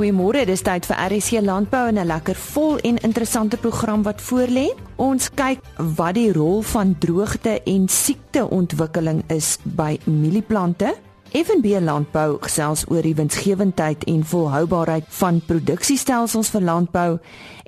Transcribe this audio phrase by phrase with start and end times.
[0.00, 4.72] Goeiemôre, dis tyd vir RC Landbou en 'n lekker vol en interessante program wat voorlê.
[4.96, 10.96] Ons kyk wat die rol van droogte en siekteontwikkeling is by mielieplante.
[11.30, 17.10] FNB Landbou gesels oor die winsgewendheid en volhoubaarheid van produksiestelsels vir landbou.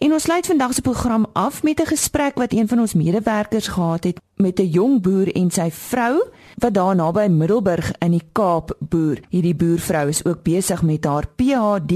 [0.02, 3.68] En ons sluit vandag se program af met 'n gesprek wat een van ons medewerkers
[3.68, 6.22] gehad het met 'n jong boer en sy vrou
[6.58, 9.20] wat daar naby Middelburg in die Kaap boer.
[9.28, 11.92] Hierdie boervrou is ook besig met haar PhD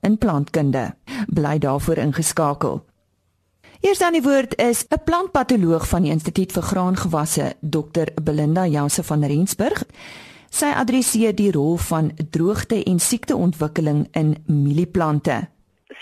[0.00, 0.94] in plantkunde.
[1.26, 2.84] Bly daarvoor ingeskakel.
[3.80, 8.06] Eers dan die woord is 'n plantpatoloog van die Instituut vir Graangewasse, Dr.
[8.22, 9.84] Belinda Janse van Rensburg.
[10.52, 15.46] Sy adresseer die rol van droogte en siekteontwikkeling in mielieplante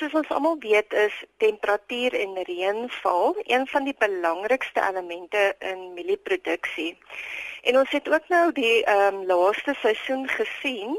[0.00, 6.94] soos ons almal weet is temperatuur en reënval een van die belangrikste elemente in mielieproduksie.
[7.68, 10.96] En ons het ook nou die ehm um, laaste seisoen gesien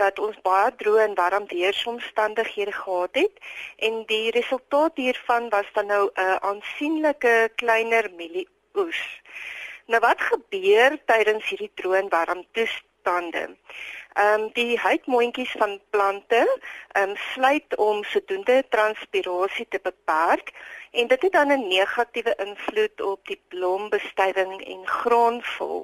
[0.00, 3.44] dat ons baie droë en warm weeromstandighede gehad het
[3.76, 9.02] en die resultaat hiervan was dan nou 'n uh, aansienlike kleiner mielieoes.
[9.90, 13.40] Nou wat gebeur tydens hierdie droë en warm toestande?
[14.22, 20.52] Ehm um, die huidmondjies van plante ehm um, sluit om sodoende transpirasie te beperk
[21.00, 25.82] en dit het dan 'n negatiewe invloed op die blombestuiving en grondvol.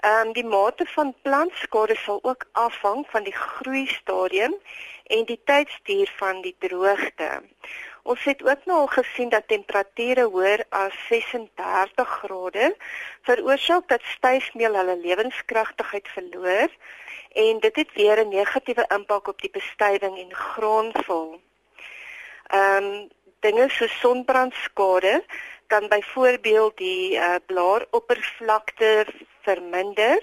[0.00, 4.54] Ehm um, die mate van plantskade sal ook afhang van die groei stadium
[5.06, 7.42] en die tydsduur van die droogte.
[8.04, 12.66] Ons het ook nou al gesien dat temperature hoër as 36 grade
[13.28, 16.74] veroorsaak dat styfmeel hulle lewenskragtigheid verloor
[17.44, 21.40] en dit het weer 'n negatiewe impak op die bestuiving en grondvol.
[22.46, 23.08] Ehm um,
[23.40, 25.24] dinge so sonbrandskade
[25.66, 29.06] kan byvoorbeeld die uh, blaaroppervlakte
[29.40, 30.20] verminder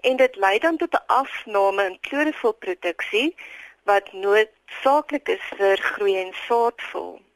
[0.00, 3.36] en dit lei dan tot 'n afname in klorofielproduksie
[3.82, 7.27] wat noodsaaklik is vir groei en saadvol.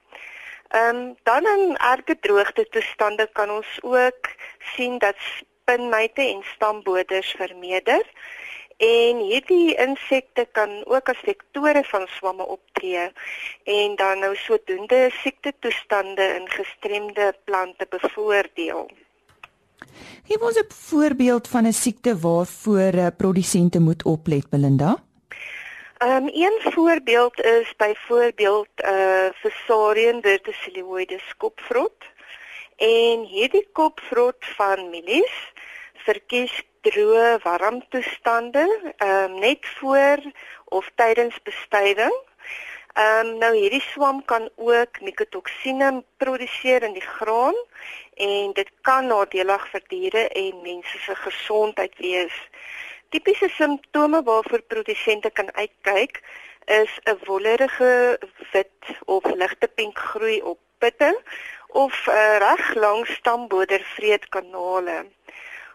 [0.72, 4.30] Ehm um, dan in erge droogte toestande kan ons ook
[4.74, 8.02] sien dat spinmyte en stamboders vermeerder
[8.82, 13.04] En hierdie insekte kan ook as vektore van swamme optree
[13.64, 18.90] en dan nou sodoende siekte toestande in gestremde plante bevoordeel.
[20.26, 25.02] Gee ons 'n voorbeeld van 'n siekte waarvoor eh, produsente moet oplet, Belinda.
[26.02, 31.94] Um, een voorbeeld is byvoorbeeld uh eh, Fusarium verticilloides kopvrot.
[32.76, 35.52] En hierdie kopvrot van mielies
[35.94, 40.18] verkies droë warm toestande, ehm um, net voor
[40.64, 42.16] of tydens bestuiving.
[42.92, 47.54] Ehm um, nou hierdie swam kan ook mikotoksine produseer in die graan
[48.14, 52.36] en dit kan nadelig vir diere en mense se gesondheid wees.
[53.12, 56.20] Tipiese simptome waarvoor produsente kan uitkyk
[56.64, 58.18] is 'n wollerige
[58.52, 61.10] wit of ligte pink groei op pitte
[61.68, 65.06] of uh, reg lang stambodervreet kanale.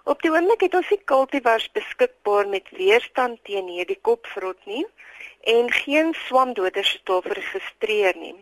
[0.03, 4.85] Op die oomblik het ons nie kultivars beskikbaar met weerstand teen hierdie kopvrot nie
[5.55, 8.37] en geen swamdoders stof geregistreer nie.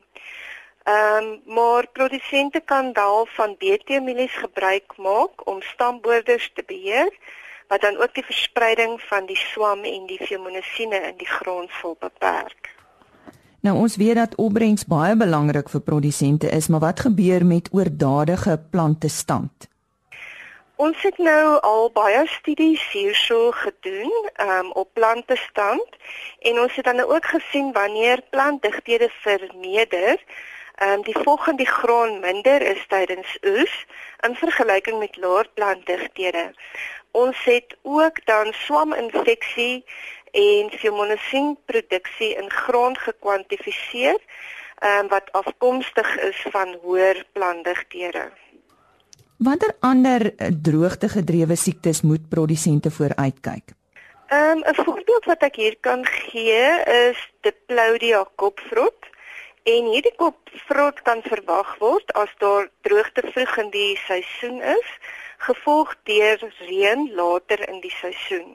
[0.84, 7.12] Ehm um, maar produsente kan daal van BT mielies gebruik maak om stamborders te beheer
[7.68, 11.96] wat dan ook die verspreiding van die swam en die femonisine in die grond sal
[12.00, 12.74] beperk.
[13.66, 18.60] Nou ons weet dat opbrengs baie belangrik vir produsente is, maar wat gebeur met oordadige
[18.72, 19.70] plante stand?
[20.76, 24.12] Ons het nou al baie studies hierso gedoen
[24.44, 25.98] um, op plante stand
[26.40, 30.20] en ons het dan ook gesien wanneer plantdigthede vermeerder,
[30.84, 33.86] um, die volgende grond minder is tydens oes
[34.28, 36.52] in vergelyking met laer plantdigthede.
[37.16, 39.86] Ons het ook dan swaminfeksie
[40.36, 48.28] en femonisine produksie in grond gekwantifiseer um, wat afkomstig is van hoër plantdigthede.
[49.38, 53.76] Watter ander eh, droogtegedrewe siektes moet produsente vooruitkyk?
[54.28, 59.15] Ehm um, 'n voorbeeld wat ek hier kan gee is Diplodocus kopvrot.
[59.66, 64.90] En hierdie kopvrot kan verwag word as daar droogte vroeg in die seisoen is,
[65.48, 68.52] gevolg deur reën later in die seisoen.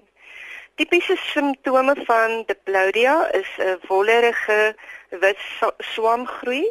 [0.78, 4.76] Tipiese simptome van Diplodocus is 'n wollerige
[5.24, 5.42] wit
[5.92, 6.62] swamgroei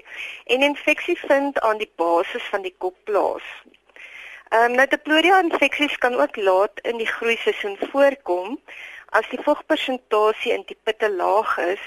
[0.46, 3.50] en infeksie vind aan die basis van die kop plaas.
[4.50, 8.56] Ehm um, nou diplodia infeksies kan ook laat in die groeiseisoen voorkom
[9.20, 11.84] as die vogpersentasie in die pitte laag is,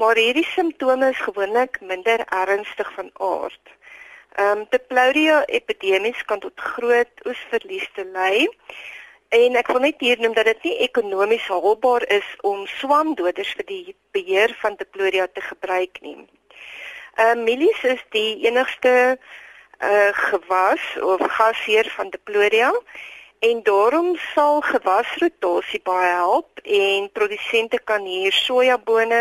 [0.00, 3.74] maar hierdie simptome is gewoonlik minder ernstig van aard.
[4.40, 8.48] Ehm um, diplodia epidemies kan tot groot oesverlies te lei
[9.30, 13.66] En ek wil net hier noem dat dit nie ekonomies haalbaar is om swamdoders vir
[13.68, 16.16] die beheer van diplodia te gebruik nie.
[17.14, 18.94] Ehm uh, mielies is die enigste
[19.90, 20.82] uh gewas
[21.12, 22.72] of gasheer van diplodia
[23.40, 29.20] en daarom sal gewasrotasie baie help en produsente kan hier sojabone,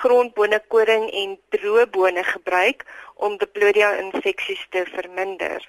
[0.00, 5.68] grondbone koring en droë bone gebruik om diplodia infeksies te verminder.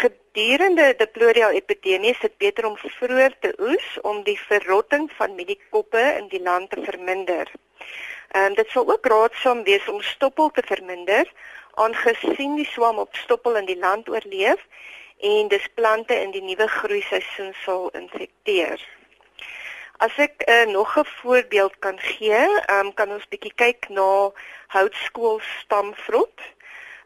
[0.00, 6.04] Gedurende diplodia epidemie is dit beter om vroeër te oes om die verrotting van mieliekoppe
[6.16, 7.52] in die land te verminder.
[8.30, 11.28] Ehm um, dit sal ook raadsaam wees om stoppel te verminder
[11.74, 14.64] aangesien die swam op stoppel in die land oorleef
[15.20, 18.80] en dis plante in die nuwe groeiseisoen sal infekteer.
[20.00, 22.40] As ek uh, nog 'n voorbeeld kan gee,
[22.72, 24.32] um, kan ons bietjie kyk na
[24.72, 26.40] houtskool stamvrot.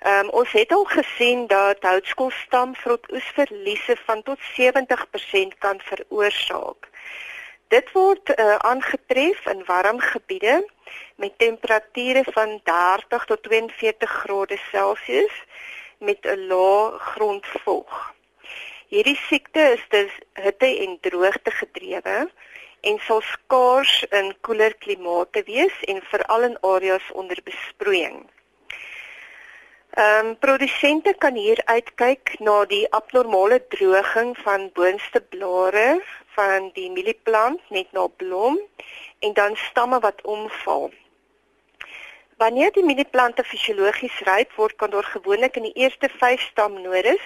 [0.06, 6.88] Um, ons het al gesien dat houtskool stamvrot oesverliese van tot 70% kan veroorsaak.
[7.68, 10.68] Dit word uh, aangetref in warm gebiede
[11.16, 15.34] met temperature van 30 tot 42 grade Celsius
[16.04, 18.14] met 'n lae grondvog.
[18.88, 22.30] Hierdie siekte is dus hitte en droogte gedrewe
[22.80, 28.18] en sal skaars in koeler klimate wees en veral in areas onder besproeiing.
[29.94, 36.02] Ehm um, produsente kan hier uitkyk na die abnormale droging van boonste blare
[36.34, 38.58] van die mielieplant net na blom
[39.18, 40.90] en dan stamme wat omval.
[42.36, 47.22] Wanneer die mielieplante fisiologies ryp word, kan daar gewoonlik in die eerste 5 stamnodes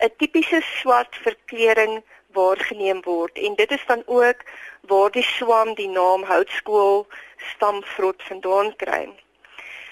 [0.00, 2.02] 'n tipiese swart verkleuring
[2.32, 4.44] waargeneem word en dit is dan ook
[4.80, 7.06] waar die swam die naam houtskool
[7.52, 9.04] stamvrot vandaan kry.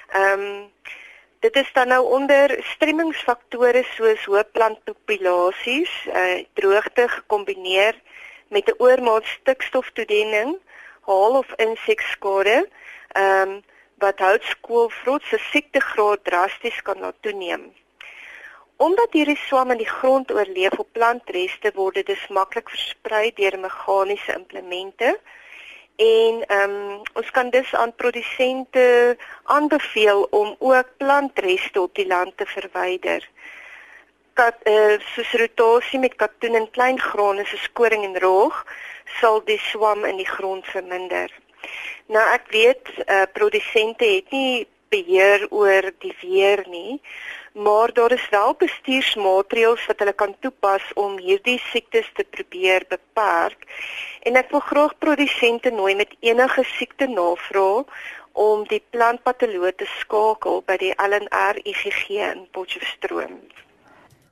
[0.08, 0.72] Ehm um,
[1.40, 7.94] dit is dan nou onder stremmingsfaktore soos hoë plantpopulasies, uh, droogte gekombineer
[8.48, 10.58] met 'n oormaat stikstoftoediening,
[11.00, 12.68] haal of insekskade.
[13.12, 13.62] Ehm um,
[14.02, 17.72] wat houtskoolvrot se siektegraad drasties kan laat toeneem.
[18.76, 23.58] Omdat hierdie swam in die grond oorleef op plantreste word dit dus maklik versprei deur
[23.58, 25.16] meganiese implemente
[25.96, 32.36] en ehm um, ons kan dus aan produsente aanbeveel om ook plantreste op die land
[32.36, 33.28] te verwyder.
[34.32, 38.64] Kat uh, soos rotasie met katoen en klein grane soos koring en roog
[39.20, 41.32] sal die swam in die grond verminder.
[42.06, 47.00] Nou ek weet eh uh, produsente het nie beheer oor die weer nie,
[47.52, 53.66] maar daar is wel bestuursmaatreëls wat hulle kan toepas om hierdie siektes te probeer beperk.
[54.22, 57.84] En ek wil graag produsente nooi met enige siekte navraag
[58.32, 63.40] om die plantpatoloog te skakel by die LNR IGG in Potchefstroom.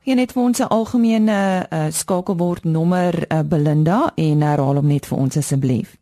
[0.04, 5.06] Hier net vir ons 'n algemene uh, skakelbord nommer uh, Belinda en herhaal hom net
[5.06, 5.96] vir ons asseblief.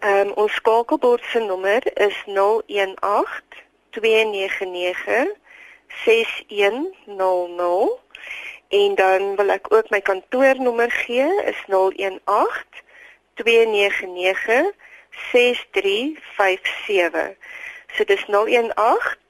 [0.00, 3.42] Ehm um, ons skakelbord se nommer is 018
[3.90, 5.34] 299
[6.04, 7.98] 6100
[8.68, 12.20] en dan wil ek ook my kantoornommer gee is 018
[13.34, 14.72] 299
[15.32, 17.36] 6357.
[17.96, 18.72] So dis 018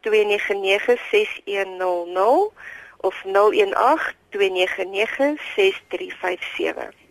[0.01, 2.53] 299 6100
[3.01, 7.06] of 018 299 6357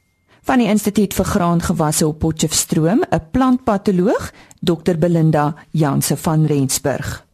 [0.46, 7.26] van die Instituut vir Graangewasse op Potchefstroom, 'n plantpatoloog, Dr Belinda Janse van Rensburg.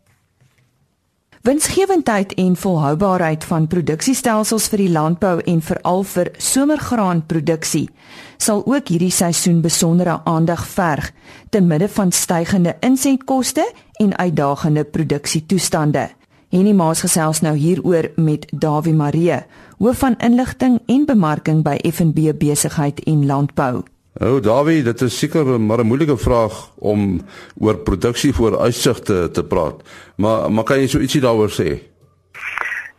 [1.41, 7.89] Winsgewendheid en volhoubaarheid van produksiestelsels vir die landbou en veral vir somergraanproduksie
[8.37, 11.11] sal ook hierdie seisoen besondere aandag verg
[11.49, 16.09] te midde van stygende insetkoste en uitdagende produksietoestande.
[16.51, 19.37] Henny Maas gesels nou hieroor met Dawie Marie,
[19.81, 23.81] hoof van inligting en bemarking by FNB Besigheid en Landbou.
[24.21, 27.21] O, oh, Dawie, dit is seker maar 'n moeilike vraag om
[27.57, 29.81] oor produksie voor uitsig te praat.
[30.15, 31.79] Maar maar kan jy so ietsie daaroor sê?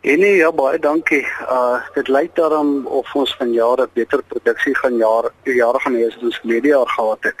[0.01, 1.25] En nee, ja, baie dankie.
[1.49, 6.07] Uh dit lyk daarom of ons van jare beter produksie gaan jaar jare gaan hê
[6.07, 7.35] as ons verlede jaar gehad het.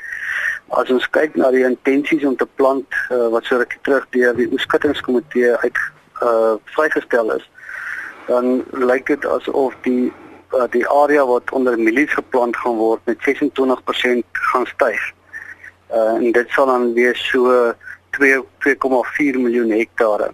[0.67, 4.35] As ons kyk na die intensies om te plant uh, wat so rukkie terug deur
[4.35, 5.77] die oeskattingskomitee uit
[6.21, 7.49] uh vrygestel is,
[8.27, 10.11] dan lyk dit asof die
[10.53, 15.01] uh, die area wat onder mielies geplant gaan word met 26% gaan styg.
[15.93, 17.73] Uh en dit sal dan wees so
[18.17, 20.31] 2,4 miljoen hektare.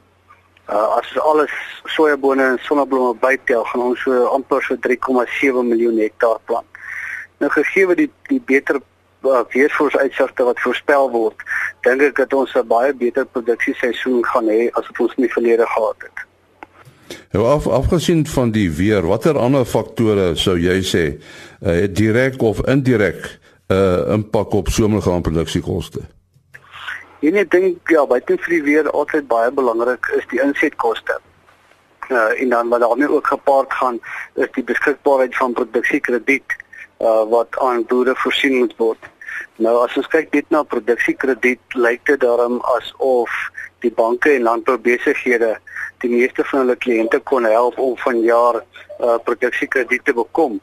[0.69, 1.53] Uh as alles
[1.83, 6.67] sojabone en sonneblomme bytel, gaan ons so amper so 3,7 miljoen hektaar plant.
[7.39, 8.81] Nou gegee die die beter
[9.23, 11.43] uh, weervoorsigte wat voorspel word,
[11.87, 15.33] dink ek dat ons 'n baie beter produksieseisoen gaan hê as wat ons in die
[15.33, 16.28] verlede gehad het.
[17.31, 22.41] Nou af afgesien van die weer, watter ander faktore sou jy sê uh, het direk
[22.41, 23.39] of indirek
[23.69, 26.01] 'n uh, impak op somergraan produksiekoste?
[27.19, 31.19] En ek dink ja, buite vir die weer altyd baie belangrik is die insetkoste.
[32.09, 33.99] Uh en dan wat daarmee ook gepaard gaan
[34.33, 36.55] is die beskikbaarheid van produksiekrediet
[36.99, 39.09] uh wat aan boere voorsien moet word.
[39.59, 43.35] Nou as ons kyk net na produksiekrediet, lyk dit daarom asof
[43.83, 45.57] die banke en landboubesighede
[46.01, 48.63] die meeste van hulle kliënte kon help om van jaar
[48.99, 50.59] uh produksiekrediet te bekom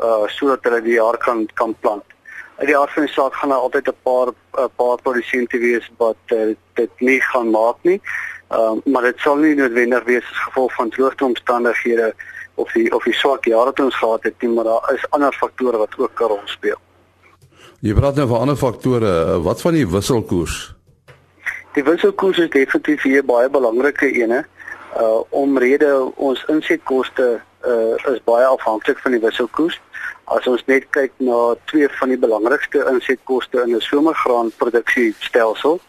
[0.00, 2.14] uh sodat hulle die jaar kan kan plant
[2.56, 5.90] uit die aard van die saak gaan daar altyd 'n paar 'n paar produsente wees
[5.96, 8.00] wat uh, dit nie gaan maak nie.
[8.48, 12.14] Ehm uh, maar dit sal nie noodwendig wees as gevolg van droogteomstandighede
[12.54, 15.32] of die of die swak jare wat ons gehad het nie, maar daar is ander
[15.32, 16.78] faktore wat ook 'n rol speel.
[17.80, 20.74] Jy praat nou van ander faktore, wat van die wisselkoers?
[21.72, 24.46] Die wisselkoers is definitief hier baie belangrike ene.
[24.94, 29.80] Uh omrede ons insetkoste uh is baie afhanklik van die wisselkoers.
[30.24, 35.80] As ons net kyk na twee van die belangrikste insetkoste in 'n somergraanproduksiestelsel,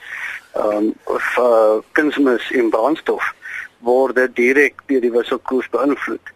[0.56, 3.34] ehm um, of uh, kunsmis en brandstof
[3.80, 6.34] word direk deur die wisselkoers beïnvloed.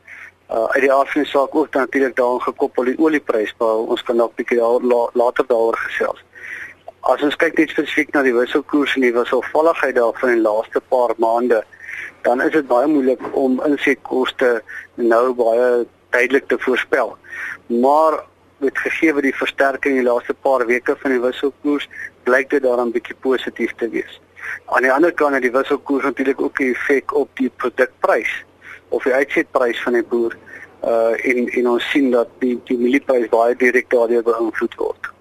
[0.50, 4.04] Uh uit die aard van die saak ook natuurlik daaraan gekoppel die olieprys, maar ons
[4.04, 6.24] kan dalk bietjie daar, la, later daaroor gesels.
[7.02, 10.82] As ons kyk net spesifiek na die wisselkoers en die wisselvalligheid daarvan in die laaste
[10.90, 11.64] paar maande,
[12.22, 14.62] dan is dit baie moeilik om insetkoste
[14.96, 17.18] nou baie duidelik te voorspel
[17.68, 18.24] maar
[18.60, 21.88] met gegee die versterking die laaste paar weke van die wisselkoers
[22.28, 24.20] blyk dit daarom bietjie positief te wees.
[24.66, 28.32] Aan die ander kant het die wisselkoers natuurlik ook 'n effek op die produkprys
[28.90, 30.38] of die uitsetprys van die boer.
[30.84, 35.12] Uh en en ons sien dat die die mielieprys baie direk daardeur beïnvloed word.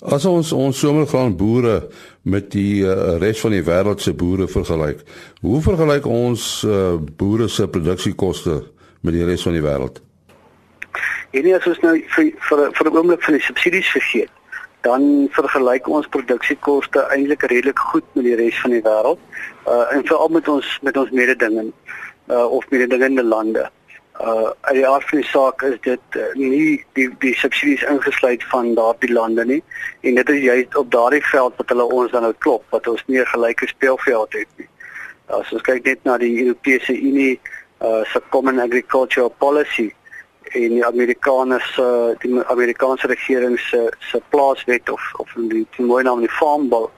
[0.00, 1.88] As ons ons somergraan boere
[2.22, 5.00] met die uh, res van die wêreld se boere vergelyk,
[5.40, 8.60] hoe vergelyk ons uh, boere se produksiekoste
[9.00, 10.02] met die res van die wêreld?
[11.30, 14.30] En as ons nou vir vir vir 'n oomblik van die subsidies vergeet,
[14.80, 19.20] dan vergelyk ons produksiekoste eintlik redelik goed met die res van die wêreld.
[19.66, 21.74] Uh en veral met ons met ons mededingend
[22.28, 23.70] uh of mededingende lande.
[24.20, 28.42] Uh uit die aard van die saak is dit uh, nie die die subsidies ingesluit
[28.44, 29.62] van daardie lande nie
[30.00, 33.04] en dit is juist op daardie veld wat hulle ons dan nou klop wat ons
[33.06, 34.68] nie 'n gelyke speelveld het nie.
[35.26, 37.40] As ons kyk net na die Europese Unie
[37.80, 39.88] uh se Common Agricultural Policy
[40.52, 46.02] en die Amerikaners se die Amerikaanse regering se se plaaswet of of die, die mooi
[46.02, 46.90] naam die Farm Bill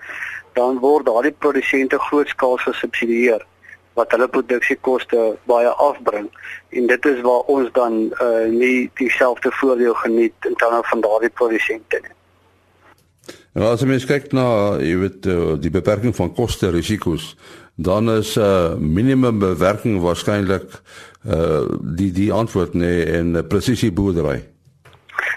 [0.52, 3.46] dan word daardie produsente grootskaals gesubsidieer
[3.94, 6.28] wat hulle produksiekoste baie afbring
[6.68, 11.30] en dit is waar ons dan uh, nie dieselfde voordeel geniet in terme van daardie
[11.30, 12.16] produsente nie.
[13.52, 17.34] En as mens kyk na jy weet eh, die beperking van koste risiko's
[17.76, 20.68] dan is 'n uh, minimum bewerking waarskynlik
[21.26, 24.51] uh die die antwoord nee en uh, presisie boerdery.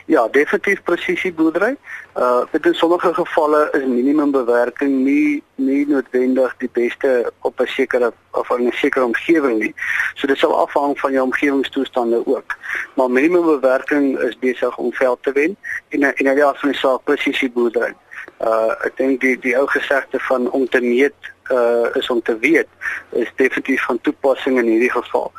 [0.05, 1.75] Ja, definitief presisie boerdery.
[2.17, 8.13] Uh in sommige gevalle is minimum bewerking nie nie noodwendig die beste op 'n sekere
[8.31, 9.73] of 'n sekere omgewing nie.
[10.13, 12.55] So dit sal afhang van jou omgewingstoestande ook.
[12.95, 15.57] Maar minimum bewerking is besig om veld te wen
[15.89, 17.93] en en in die aard van die saak presisie boerdery.
[18.41, 21.19] Uh ek dink die die ou gesegde van om te meet
[21.51, 22.67] uh is om te weet
[23.11, 25.31] is definitief van toepassing in hierdie geval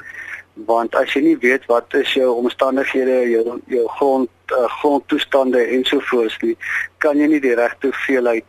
[0.65, 6.39] want as jy nie weet wat is jou omstandighede jou jou grond uh, grondtoestande ensovoorts
[6.43, 6.57] nie
[6.99, 8.45] kan jy nie die regte hoeveelheid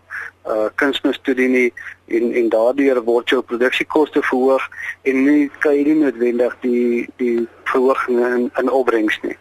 [0.48, 1.74] uh kunsmis toedien nie
[2.08, 4.64] en en daardeur word jou produksiekoste verhoog
[5.04, 9.36] en nie kan jy nie noodwendig die die verhoging in, in opbrengs nie.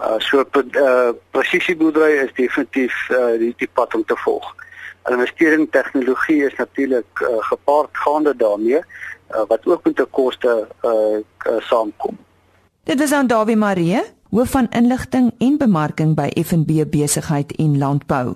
[0.00, 4.48] Uh so uh presisieboerdery is definitief uh die die pad om te volg.
[5.10, 10.90] Investering tegnologie is natuurlik uh, gepaard gaande daarmee uh, wat ook met 'n koste uh,
[10.90, 12.18] uh, saamkom.
[12.84, 18.34] Dit is aan Dawie Marie, hoof van inligting en bemarking by FNB Besigheid en Landbou.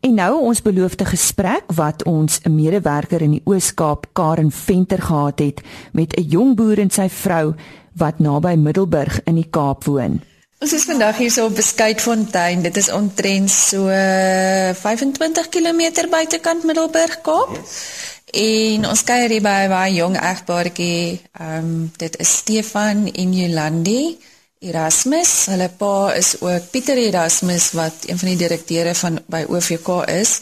[0.00, 5.38] En nou ons beloofde gesprek wat ons 'n medewerker in die Oos-Kaap, Karen Venter gehad
[5.38, 5.60] het
[5.92, 7.54] met 'n jong boer en sy vrou
[7.92, 10.20] wat naby Middelburg in die Kaap woon.
[10.58, 12.62] Ons is vandag hier so op Beskuitfontein.
[12.62, 17.48] Dit is omtrent so 25 km buitekant Middelburg, Kaap.
[17.52, 18.19] Yes.
[18.30, 21.20] En ons kuier hier by 'n baie jong egpaartjie.
[21.32, 24.18] Ehm um, dit is Stefan en Jolandi
[24.58, 25.46] Erasmus.
[25.46, 30.40] Hulle pa is ook Pieter Erasmus wat een van die direkteure van by OVK is.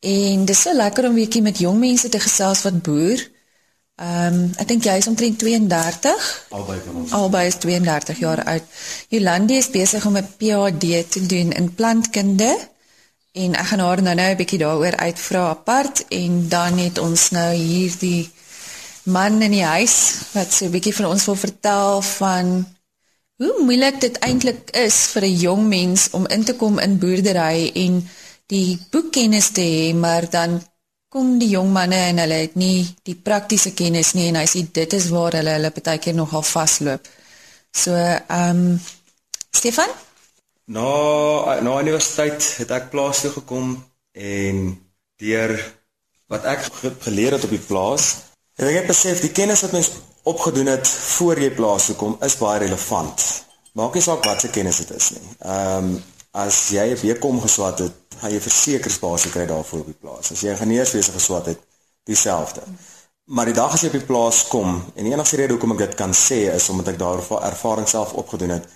[0.00, 3.30] En dis so lekker om bietjie met jong mense te gesels wat boer.
[3.94, 6.46] Ehm um, ek dink jy is omtrent 32.
[6.50, 7.12] Albei van ons.
[7.12, 8.62] Albei is 32 jaar oud.
[9.08, 12.58] Jolandi is besig om 'n PhD te doen in plantkunde.
[13.34, 17.30] En ek gaan haar nou nou 'n bietjie daaroor uitvra apart en dan het ons
[17.30, 18.30] nou hierdie
[19.04, 19.96] man in die huis
[20.32, 22.74] wat so 'n bietjie vir ons wil vertel van
[23.36, 27.70] hoe moeilik dit eintlik is vir 'n jong mens om in te kom in boerdery
[27.74, 28.08] en
[28.46, 30.62] die boekkennis te hê, maar dan
[31.08, 34.64] kom die jong manne en hulle het nie die praktiese kennis nie en hy sê
[34.72, 37.08] dit is waar hulle hulle baie keer nogal vasloop.
[37.72, 38.80] So, ehm um,
[39.50, 39.90] Stefan?
[40.64, 43.74] Na na universiteit het ek plaas toe gekom
[44.16, 44.60] en
[45.20, 45.52] deur
[46.32, 46.64] wat ek
[47.04, 48.06] geleer het op die plaas,
[48.56, 49.90] het ek besef die kennis wat mens
[50.24, 53.26] opgedoen het voor jy plaas toe kom is baie relevant.
[53.76, 55.28] Maak nie saak wat se kennis dit is nie.
[55.44, 56.02] Ehm um,
[56.34, 60.32] as jy 'n weekom geswat het, gaan jy versekersbasis kry daarvoor op die plaas.
[60.32, 61.60] As jy 'n geneeswese geswat het,
[62.04, 62.62] dieselfde.
[63.24, 65.78] Maar die dag as jy op die plaas kom en die enigste rede hoekom ek
[65.78, 68.66] dit kan sê is omdat ek daaroor ervaring self opgedoen het,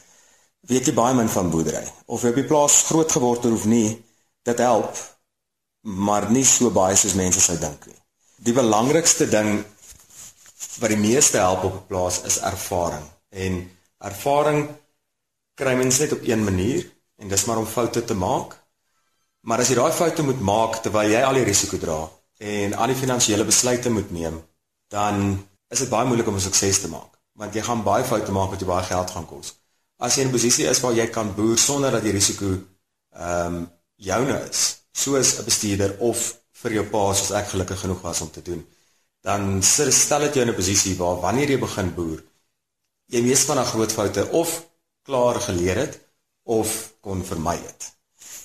[0.66, 1.84] weet jy baie min van boerdery.
[2.06, 4.04] Of jy op die plaas groot geword het of nie,
[4.42, 4.96] dit help,
[5.82, 7.98] maar nie so baie soos mense sou dink nie.
[8.44, 9.64] Die belangrikste ding
[10.78, 13.04] wat die meeste help op 'n plaas is ervaring.
[13.30, 14.68] En ervaring
[15.54, 16.86] kry mens net op een manier
[17.16, 18.56] en dis maar om foute te maak.
[19.40, 22.86] Maar as jy daai foute moet maak terwyl jy al die risiko dra en al
[22.86, 24.42] die finansiële besluite moet neem,
[24.88, 28.32] dan is dit baie moeilik om 'n sukses te maak, want jy gaan baie foute
[28.32, 29.54] maak wat jou baie geld gaan kos.
[29.99, 32.47] As jy in 'n posisie is waar jy kan boer sonder dat die risiko
[33.12, 34.61] ehm um, joune is,
[34.93, 38.67] soos 'n bestuurder of vir jou pa soos ek gelukkig genoeg was om te doen
[39.21, 42.23] dan stel dit jou in 'n posisie waar wanneer jy begin boer,
[43.07, 44.67] jy mees van 'n groot foute of
[45.02, 45.99] klaar geleer het
[46.43, 47.97] of kon vermy het.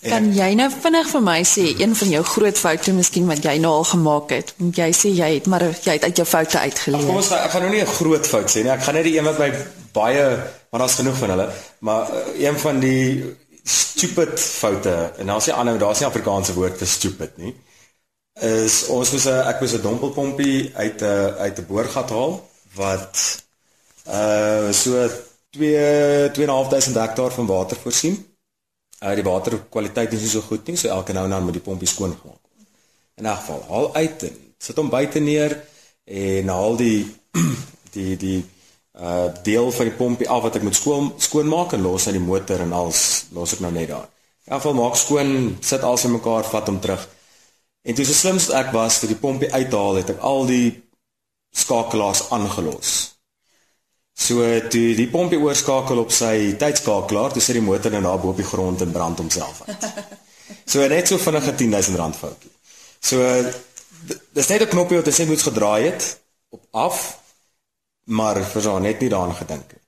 [0.02, 3.44] En kan jy nou vinnig vir my sê een van jou groot foute miskien wat
[3.44, 4.54] jy nou al gemaak het?
[4.58, 7.00] Want jy sê jy het maar jy het uit jou foute uitgeleer.
[7.00, 8.72] Ach, kom ons ek gaan nou nie 'n groot fout sê nie.
[8.72, 9.50] Ek gaan net die een wat my
[9.94, 10.26] baie
[10.70, 11.48] maar daar's genoeg van hulle,
[11.80, 16.82] maar uh, een van die stupid foute en daar's nie ander daar's nie Afrikaanse woord
[16.82, 17.54] vir stupid nie
[18.42, 23.44] is ons moes 'n ek moes 'n dompelpompie uit 'n uit 'n boorgat haal wat
[24.08, 25.10] uh so
[25.50, 28.16] 2 2.500 hektaar van water voorsien.
[29.00, 31.62] Uh die waterkwaliteit is nie so goed nie, so elke nou en dan moet die
[31.62, 32.68] pompie skoon gemaak word.
[33.16, 35.64] In 'n geval, haal uit en sit hom buite neer
[36.06, 37.16] en haal die
[37.96, 38.46] die die
[38.94, 42.14] uh deel van die pompie af wat ek moet skoon skoon maak en los uit
[42.14, 44.10] die motor en als los ek nou net daar.
[44.46, 47.08] In 'n geval maak skoon, sit alles in mekaar, vat hom terug.
[47.82, 50.84] En toe so slimst ek was vir die pompie uithaal het ek al die
[51.52, 53.16] skakelaars aangelos.
[54.14, 58.30] So toe die pompie oorskakel op sy tydskakelaar, toe sit die motor nou daar bo
[58.30, 59.84] op die grond en brand homself uit.
[60.66, 62.52] So net so vinnige 10000 rand foutjie.
[63.00, 63.20] So
[64.32, 67.23] dis net 'n knoppie wat hy moet gedraai het op af,
[68.06, 69.82] maar so net nie daaraan gedink het.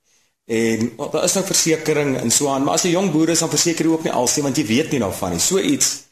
[0.45, 3.41] En well, daar is nou versekerings en so aan, maar as jy jong boer is
[3.41, 5.41] dan verseker jy ook nie alsie want jy weet nie daarvan nie.
[5.41, 6.04] So iets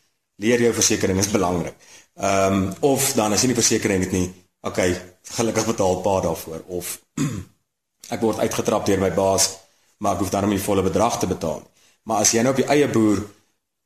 [0.42, 1.76] leer jou versekerings is belangrik.
[2.18, 4.28] Ehm um, of dan as jy nie versekerings het nie,
[4.62, 4.90] okay,
[5.38, 6.98] gelukkig betaal pa daarvoor of
[8.14, 9.50] ek word uitgetrap deur my baas,
[9.98, 11.62] maar ek hoef dan om die volle bedrag te betaal.
[12.10, 13.22] Maar as jy nou op jou eie boer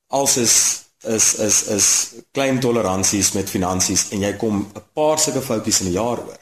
[0.08, 0.58] als is
[1.04, 1.88] is is is
[2.32, 6.40] klein toleransies met finansies en jy kom 'n paar sulke foutjies in 'n jaar oor.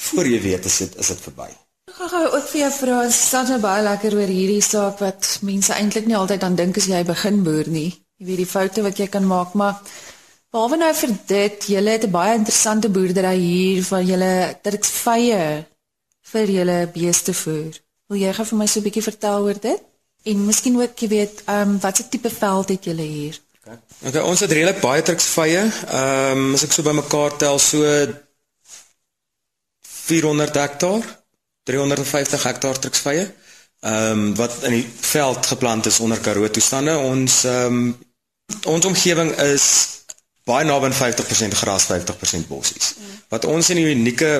[0.00, 1.48] Voor jy weet is dit is dit verby.
[1.90, 5.74] Ek gaan ook vir jou vra, staan nou baie lekker oor hierdie saak wat mense
[5.74, 7.90] eintlik nie altyd aan dink as jy begin boer nie.
[8.20, 9.80] Jy weet die foute wat jy kan maak, maar
[10.52, 14.32] behalwe nou vir dit, jy het 'n baie interessante boerdery hier van julle
[14.62, 15.66] Turksvye
[16.32, 17.72] vir julle beeste voer.
[18.08, 19.82] Wil jy gou vir my so 'n bietjie vertel oor dit?
[20.24, 23.38] En miskien ook jy weet, ehm um, watse tipe veld het julle hier?
[23.60, 23.78] Okay.
[24.08, 25.62] okay, ons het redelik baie Turksvye.
[25.92, 27.84] Ehm um, as ek so bymekaar tel, so
[30.10, 31.06] 400 hektaar,
[31.70, 33.26] 350 hektaar Turksvye.
[33.80, 36.96] Ehm um, wat in die veld geplant is onder Karoo toestande.
[36.98, 37.98] Ons ehm um,
[38.66, 39.66] ons omgewing is
[40.44, 42.94] baie naby aan 50% gras, 50% bossies.
[43.28, 44.32] Wat ons in 'n unieke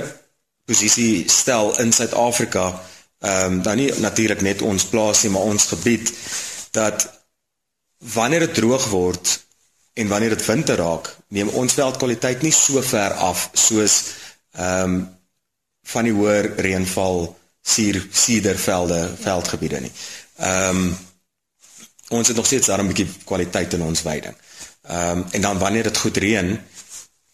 [0.65, 2.83] posisie stel in Suid-Afrika,
[3.21, 6.13] ehm um, dan nie natuurlik net ons plaas nie, maar ons gebied
[6.71, 7.09] dat
[7.99, 9.41] wanneer dit droog word
[9.93, 14.03] en wanneer dit winter raak, neem ons veldkwaliteit nie so ver af soos
[14.53, 15.19] ehm um,
[15.83, 19.93] van die hoër reënval suur suidervelde veldgebiede nie.
[20.37, 20.99] Ehm um,
[22.11, 24.35] ons het nog steeds daar 'n bietjie kwaliteit in ons veiding.
[24.83, 26.61] Ehm um, en dan wanneer dit goed reën,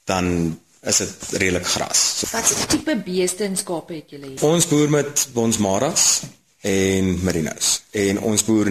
[0.05, 2.19] dan is dit redelik gras.
[2.19, 4.43] So, Wat tipe beeste en skape het julle hier?
[4.43, 6.23] Ons boer met bonsmaras
[6.61, 7.83] en merinos.
[7.91, 8.71] En ons boer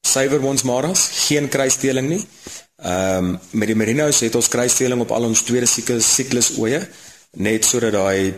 [0.00, 2.24] suiwer bonsmaras, geen kruisdeling nie.
[2.76, 6.88] Ehm um, met die merinos het ons kruisdeling op al ons tweede siklus siklus oeye
[7.36, 8.34] net sodat daai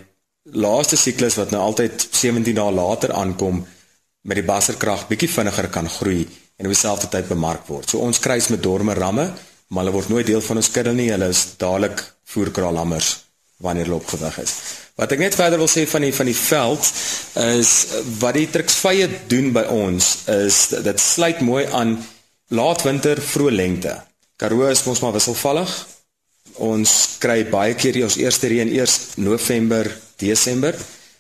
[0.53, 3.63] laaste siklus wat nou altyd 17 dae later aankom
[4.23, 6.23] met die basserkrag bietjie vinniger kan groei
[6.59, 7.89] en op dieselfde tyd bemark word.
[7.89, 9.31] So ons kruis met dorme ramme,
[9.69, 11.11] maar hulle word nooit deel van ons kudde nie.
[11.11, 12.03] Hulle is dadelik
[12.35, 13.17] voerkraal lammers
[13.63, 14.55] wanneer hulle opgewig is.
[14.99, 16.89] Wat ek net verder wil sê van die van die veld
[17.43, 17.73] is
[18.21, 21.97] wat die truksvye doen by ons is dit sluit mooi aan
[22.53, 23.95] laat winter, vroeë lente.
[24.37, 25.71] Karoo is mos maar wisselvallig.
[26.61, 30.77] Ons kry baie keer ons eerste reën eers November, Desember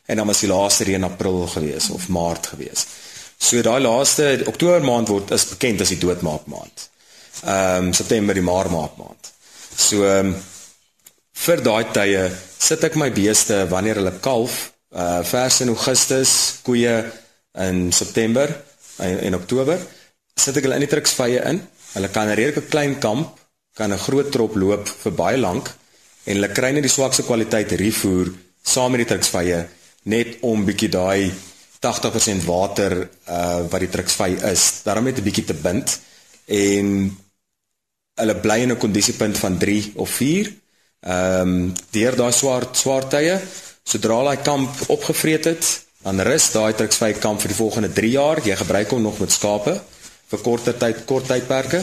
[0.07, 2.87] en dan was die laaste reën April gewees of Maart gewees.
[3.43, 6.89] So daai laaste Oktober maand word is bekend as die doodmaak maand.
[7.43, 9.33] Ehm um, September die maar maak maand.
[9.77, 10.37] So ehm um,
[11.43, 12.27] vir daai tye
[12.63, 14.59] sit ek my beeste wanneer hulle kalf,
[14.95, 16.95] uh vers in Augustus, koeie
[17.67, 18.47] in September
[18.99, 19.81] en, en Oktober,
[20.39, 21.59] sit ek hulle in die truksvye in.
[21.97, 23.41] Hulle kan 'n redelike klein kamp,
[23.75, 25.67] kan 'n groot trop loop vir baie lank
[26.25, 28.33] en hulle kry net die swakste kwaliteit rifoer
[28.63, 29.69] saam met die truksvye
[30.05, 31.33] net om bietjie daai
[31.81, 36.01] 80% water uh wat die truksvy is, daarom net 'n bietjie te bind
[36.47, 37.17] en
[38.21, 40.63] hulle bly in 'n kondisiepunt van 3 of 4
[41.03, 43.35] Ehm um, deur daai swaar swaar tye,
[43.83, 45.71] sodra daai kamp opgevreet het,
[46.05, 48.39] dan rus daai truksvy kamp vir die volgende 3 jaar.
[48.47, 49.75] Jy gebruik hom nog met skape
[50.31, 51.83] vir korter tyd, kort tydperke.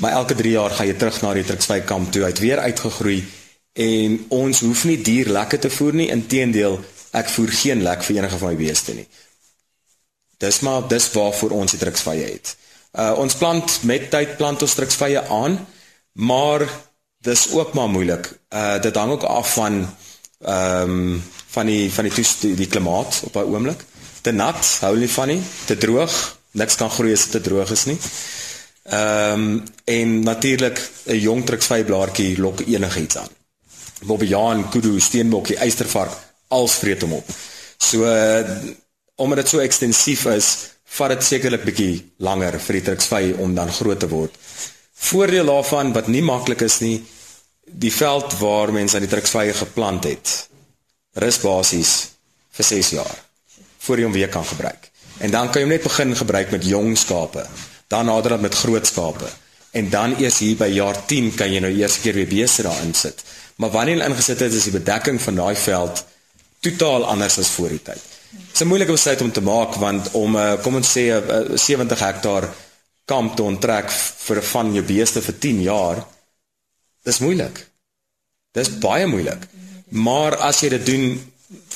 [0.00, 2.24] Maar elke 3 jaar gaan jy terug na die truksvy kamp toe.
[2.24, 3.20] Hy het weer uitgegroei
[3.72, 6.08] en ons hoef nie dier lekker te voer nie.
[6.12, 6.78] Inteendeel,
[7.16, 9.06] ek voer geen lek vir enige van my beeste nie.
[10.40, 12.54] Dis maar dis waarvoor ons die truksvye het.
[12.96, 15.58] Uh ons plant met tyd plant ons truksvye aan,
[16.16, 16.64] maar
[17.22, 18.32] dis ook maar moeilik.
[18.48, 19.84] Uh dit hang ook af van
[20.40, 23.84] ehm um, van die van die toes, die, die klimaat op daai oomblik.
[24.20, 26.14] Te nat, hou nie van nie, te droog,
[26.52, 27.98] niks kan groei as dit te droog is nie.
[28.82, 33.28] Ehm um, en natuurlik 'n jong truksvyblaartjie lok enigiets aan.
[34.02, 36.12] Bobbejaan, kudu, steenbokkie, eystervark,
[36.48, 37.28] als vreet hom op.
[37.76, 38.48] So uh,
[39.14, 43.72] omdat dit so ekstensief is, vat dit sekerlik bietjie langer vir die truksvy om dan
[43.72, 44.36] groot te word.
[44.94, 47.04] Voordeel daarvan wat nie maklik is nie,
[47.64, 50.48] die veld waar mense aan die truksvye geplant het,
[51.22, 51.92] rus basies
[52.56, 53.18] vir 6 jaar
[53.80, 54.90] voor jy hom weer kan gebruik.
[55.18, 57.46] En dan kan jy hom net begin gebruik met jong skape,
[57.90, 59.28] dan nader met groot skape.
[59.70, 62.94] En dan eers hier by jaar 10 kan jy nou eers keer weer beeste daarin
[62.94, 63.22] sit.
[63.58, 66.04] Maar wanneer jy ingesit het, is die bedekking van daai veld
[66.60, 68.02] totaal anders as voor die tyd.
[68.30, 71.52] Dit is 'n moeilike besluit om te maak want om uh, kom ons sê 'n
[71.52, 72.48] uh, 70 hektaar
[73.04, 73.90] kamp te onttrek
[74.26, 76.06] vir van jou beeste vir 10 jaar.
[77.02, 77.66] Dis moeilik.
[78.52, 79.46] Dis baie moeilik.
[79.88, 81.32] Maar as jy dit doen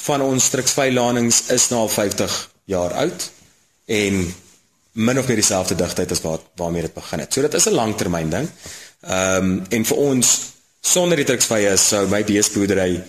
[0.07, 3.31] van ons struksveilanings is nou al 50 jaar oud
[3.87, 4.35] en
[4.95, 7.33] min of meer dieselfde digtheid as wat waarmee dit begin het.
[7.33, 8.49] So dit is 'n langtermyn ding.
[9.01, 10.41] Ehm um, en vir ons
[10.81, 13.03] sonder die truksvye sou my beesboerdery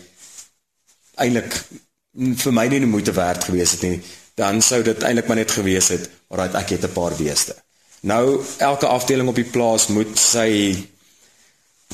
[1.16, 1.58] eintlik
[2.16, 4.02] vir my nie die moeite werd gewees het nie.
[4.36, 7.56] Dan sou dit eintlik maar net gewees het, alraai ek het 'n paar beeste.
[8.02, 10.76] Nou elke afdeling op die plaas moet sy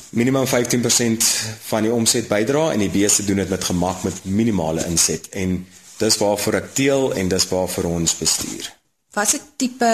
[0.10, 1.23] minimum 15%
[1.67, 5.67] van die omset bydra en die beeste doen dit met gemak met minimale inset en
[5.97, 8.81] dis waarvoor ek teel en dis waarvoor ons bestuur.
[9.12, 9.88] Watse tipe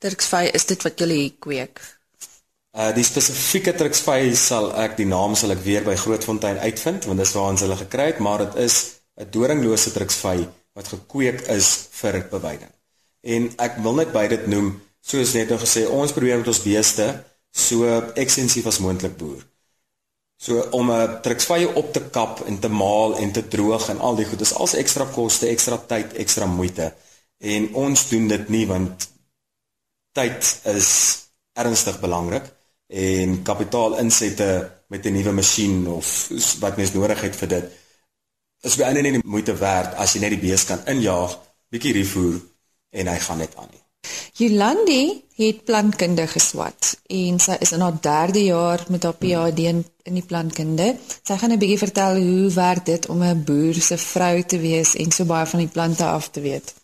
[0.00, 1.80] Turksvy is dit wat julle hier kweek?
[2.72, 7.20] Uh die spesifieke Turksvy sal ek die naam sal ek weer by Grootfontein uitvind want
[7.20, 8.76] dis waar ons hulle gekry het, maar dit is
[9.20, 11.68] 'n doringlose Turksvy wat gekweek is
[12.00, 12.72] vir beweiding.
[13.20, 16.62] En ek wil net by dit noem soos net nou gesê, ons probeer met ons
[16.62, 19.44] beeste so ekstensief as moontlik boer.
[20.38, 24.16] So om 'n truksvye op te kap en te maal en te droog en al
[24.16, 26.94] die goed, dis als ekstra koste, ekstra tyd, ekstra moeite.
[27.40, 29.08] En ons doen dit nie want
[30.12, 30.90] tyd is
[31.56, 32.46] ernstig belangrik
[32.86, 34.50] en kapitaalinsette
[34.88, 36.28] met 'n nuwe masjien of
[36.60, 37.70] wat mens nodig het vir dit
[38.60, 41.36] is baie nie die moeite werd as jy net die bees kan injaag,
[41.72, 42.40] bietjie refoer
[42.90, 43.82] en hy gaan net aan nie.
[44.40, 45.02] Jolandi
[45.36, 49.66] het plantkunde geswat en sy is in haar 3de jaar met haar PhD
[50.08, 50.94] in die plantkunde.
[51.22, 54.94] Sy gaan 'n bietjie vertel hoe werk dit om 'n boer se vrou te wees
[54.94, 56.74] en so baie van die plante af te weet.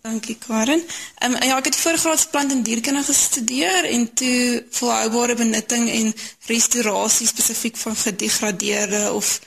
[0.00, 0.82] Dankie Karen.
[1.18, 6.14] Ehm um, ja, ek het voorgraads plant en dierkunde gestudeer en toe volhoubare benutting en
[6.46, 9.40] restaurasie spesifiek van gedegradeerde of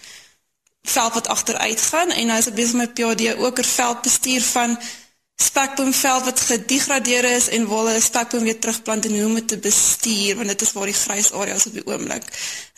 [0.82, 4.78] veld wat agteruit gaan en nou is ek besig met PhD ook oor veldbestuur van
[5.38, 9.58] spekboomveld wat gedegradeer is en wil 'n spekboom weer terugplant en hoe om dit te
[9.58, 12.24] bestuur want dit is waar die grys areas op die oomblik.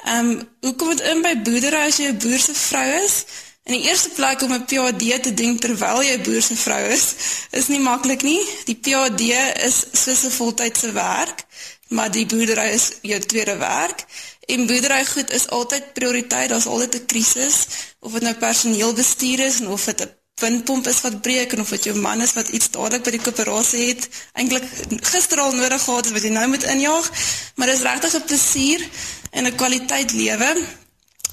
[0.04, 3.24] Ehm um, hoe kom dit in by boerdery as jy 'n boer se vrou is?
[3.70, 6.84] In die eerste plek om 'n PhD te doen terwyl jy 'n boer se vrou
[6.90, 7.06] is,
[7.52, 8.42] is nie maklik nie.
[8.66, 9.22] Die PhD
[9.68, 11.44] is soos 'n voltydse werk,
[11.88, 14.06] maar die boerdery is jou tweede werk.
[14.46, 17.58] En boerdery goed is altyd prioriteit, daar's altyd 'n krisis
[18.00, 21.70] of dit nou personeelbestuur is en of dit 'n windpomp is wat breek en of
[21.70, 24.64] dit jou man is wat iets dadelik by die koöperasie het, eintlik
[25.02, 27.12] gister al nodig gehad het wat jy nou moet injaag,
[27.56, 28.90] maar dis regtig 'n plesier
[29.32, 30.58] en 'n kwaliteit lewe.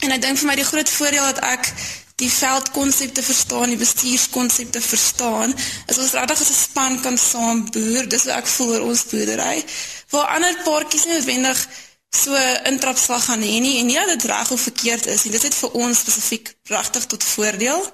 [0.00, 1.72] En ek dink vir my die groot voordeel dat ek
[2.16, 5.52] die veldkonsepte verstaan, die bestuurskonsepte verstaan,
[5.86, 8.08] is ons regtig as 'n span kan saam boer.
[8.08, 9.64] Dis hoe ek voel oor ons boerdery.
[10.10, 11.68] Waar ander paartjies nie noodwendig
[12.10, 15.32] so intrapslag gaan hê nie en nie dat dit reg of verkeerd is nie.
[15.32, 17.92] Dit is vir ons spesifiek regtig tot voordeel.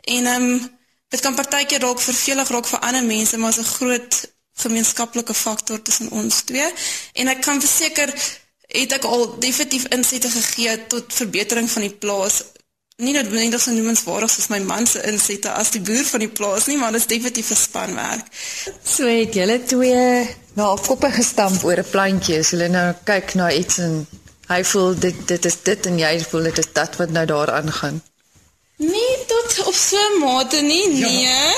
[0.00, 0.78] En ehm um,
[1.08, 4.14] dit kan partykeer dalk vervelig raak vir ander mense, maar is 'n groot
[4.62, 6.72] gemeenskaplike faktor tussen ons twee.
[7.12, 8.14] En ek kan verseker
[8.66, 12.42] het ek al definitief insette gegee tot verbetering van die plaas
[13.00, 16.66] nie noodwendig so noemenswaardig soos my man se insette as die boer van die plaas
[16.66, 18.26] nie, maar dit is definitief 'n spanwerk.
[18.84, 22.38] So het julle twee na nou, koppe gestamp oor 'n plantjie.
[22.38, 24.06] As hulle nou kyk na iets en
[24.48, 27.50] hy voel dit dit is dit en jy voel dit is dat wat nou daar
[27.50, 28.02] aangaan.
[28.76, 31.20] Nee, tot op so 'n mate nie, nee.
[31.20, 31.54] Ja.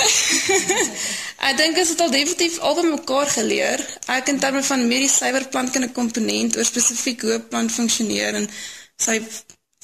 [1.48, 3.78] ek dink dit het al definitief albei mekaar geleer.
[4.06, 8.34] Ek in terme van meer die suiwer plantkundige komponent oor spesifiek hoe 'n plant funksioneer
[8.34, 8.50] en
[8.96, 9.22] sy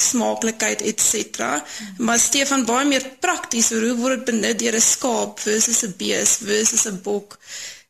[0.03, 1.65] smaaklikheid et cetera.
[1.99, 5.95] Maar Stefan baie meer prakties oor hoe word dit benut deur 'n skaap versus 'n
[5.99, 7.39] bees versus 'n bok.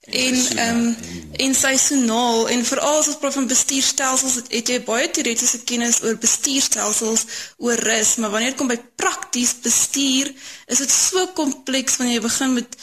[0.09, 0.97] En ehm um,
[1.37, 6.01] en seisoonaal en veral as ons praat van bestuurstelsels het, het jy baie teoretiese kennis
[6.03, 7.25] oor bestuurstelsels
[7.57, 10.33] oor rus, maar wanneer dit kom by prakties bestuur,
[10.67, 12.77] is dit so kompleks wanneer jy begin met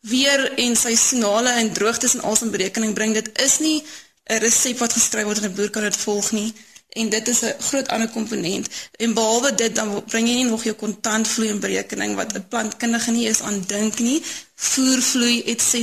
[0.00, 3.14] weer en seisonale en droogtes en alles in berekening bring.
[3.14, 3.84] Dit is nie
[4.26, 6.52] 'n resep wat geskryf word en 'n boer kan dit volg nie
[6.92, 10.64] en dit is 'n groot ander komponent en behalwe dit dan bring jy nie nog
[10.64, 14.22] jou kontantvloei in berekening wat 'n plantkundige nie is aan dink nie
[14.62, 15.74] voervloei ens.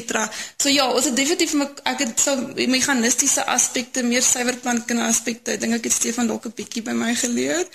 [0.57, 5.51] So ja, ons het definitief my, ek het so meganistiese aspekte, meer suiwer plantkundige aspekte.
[5.51, 7.65] Ek dink ek het Stefan dalk 'n bietjie by my geleer.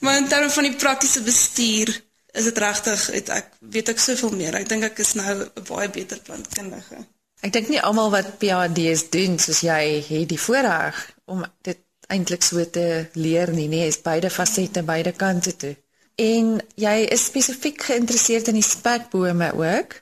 [0.00, 1.92] Maar in terme van die praktiese bestuur
[2.32, 4.54] is dit regtig ek weet ek soveel meer.
[4.54, 7.06] Ek dink ek is nou 'n baie beter plantkundige.
[7.44, 12.42] Ek dink nie almal wat PhD's doen soos jy het die voorreg om dit eintlik
[12.42, 15.76] so te leer nie, nee, is beide fasette, beide kante toe.
[16.20, 19.96] En jy is spesifiek geïnteresseerd in die spekbome ook.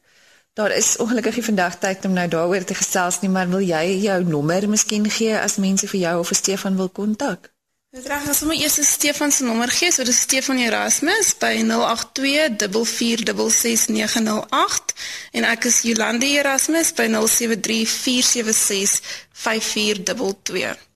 [0.52, 3.96] Daar is ongelukkig nie vandag tyd om nou daaroor te gesels nie, maar wil jy
[4.02, 7.48] jou nommer miskien gee as mense vir jou of vir Stefan wil kontak?
[7.92, 14.94] Dit reg ons eers Stefan se nommer gee, so dis Stefan Erasmus by 082 4466908
[15.40, 19.00] en ek is Jolande Erasmus by 073 476
[19.32, 20.91] 5422.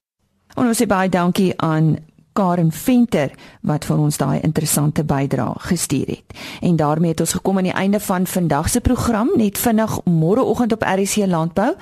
[0.57, 1.95] En ons sê baie dankie aan
[2.37, 3.31] Karen Venter
[3.65, 6.37] wat vir ons daai interessante bydrae gestuur het.
[6.61, 9.31] En daarmee het ons gekom aan die einde van vandag se program.
[9.37, 11.73] Net vinnig môreoggend op RC Landbou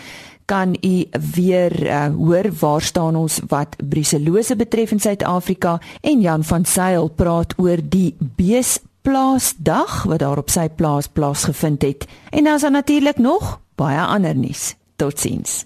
[0.45, 6.43] kan u weer uh, hoor waar staan ons wat briselose betref in Suid-Afrika en Jan
[6.43, 12.07] van Sail praat oor die beesplaasdag wat daar op sy plaas plaasgevind het.
[12.29, 14.75] En dan is daar natuurlik nog baie ander nuus.
[14.95, 15.65] Totsiens.